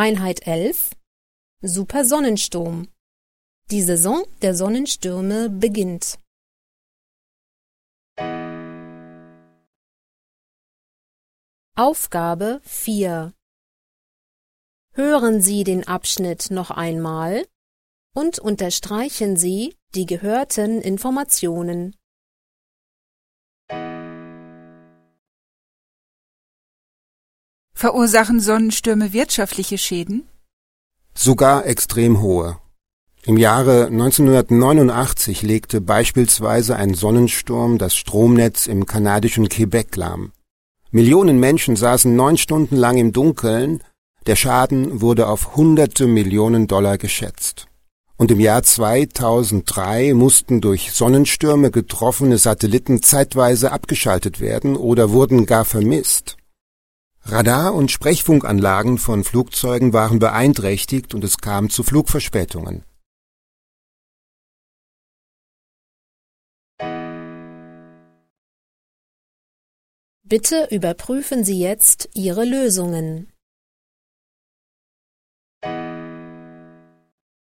[0.00, 0.92] Einheit 11
[1.60, 2.88] Supersonnensturm
[3.70, 6.18] Die Saison der Sonnenstürme beginnt.
[11.76, 13.34] Aufgabe 4
[14.94, 17.46] Hören Sie den Abschnitt noch einmal
[18.14, 21.94] und unterstreichen Sie die gehörten Informationen.
[27.80, 30.28] Verursachen Sonnenstürme wirtschaftliche Schäden?
[31.14, 32.58] Sogar extrem hohe.
[33.22, 40.32] Im Jahre 1989 legte beispielsweise ein Sonnensturm das Stromnetz im kanadischen Quebec lahm.
[40.90, 43.82] Millionen Menschen saßen neun Stunden lang im Dunkeln,
[44.26, 47.66] der Schaden wurde auf hunderte Millionen Dollar geschätzt.
[48.18, 55.64] Und im Jahr 2003 mussten durch Sonnenstürme getroffene Satelliten zeitweise abgeschaltet werden oder wurden gar
[55.64, 56.36] vermisst.
[57.24, 62.84] Radar- und Sprechfunkanlagen von Flugzeugen waren beeinträchtigt und es kam zu Flugverspätungen.
[70.22, 73.32] Bitte überprüfen Sie jetzt Ihre Lösungen.